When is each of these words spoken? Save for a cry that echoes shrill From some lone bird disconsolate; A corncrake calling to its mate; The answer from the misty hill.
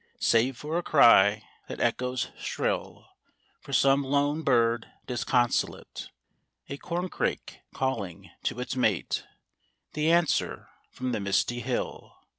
Save 0.17 0.57
for 0.57 0.79
a 0.79 0.81
cry 0.81 1.43
that 1.67 1.79
echoes 1.79 2.31
shrill 2.35 3.05
From 3.59 3.73
some 3.75 4.03
lone 4.03 4.41
bird 4.41 4.89
disconsolate; 5.05 6.09
A 6.69 6.77
corncrake 6.79 7.59
calling 7.75 8.31
to 8.45 8.59
its 8.59 8.75
mate; 8.75 9.23
The 9.93 10.11
answer 10.11 10.69
from 10.89 11.11
the 11.11 11.19
misty 11.19 11.59
hill. 11.59 12.15